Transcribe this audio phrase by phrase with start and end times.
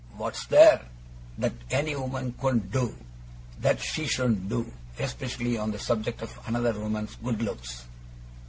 [0.17, 0.81] What is there
[1.37, 2.95] that any woman couldn't do,
[3.59, 4.65] that she shouldn't do
[4.97, 7.85] especially on the subject of another woman's good looks?